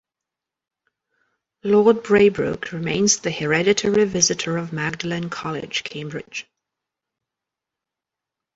Lord 1.63 1.97
Braybrooke 2.01 2.71
remains 2.71 3.17
the 3.19 3.29
Hereditary 3.29 4.03
Visitor 4.05 4.57
of 4.57 4.73
Magdalene 4.73 5.29
College, 5.29 5.83
Cambridge. 5.83 6.47